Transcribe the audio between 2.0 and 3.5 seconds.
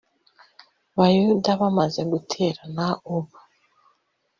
guterana ubu